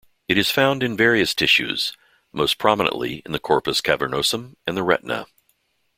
[0.27, 1.95] It is found in various tissues,
[2.33, 5.27] most prominently the corpus cavernosum and the retina.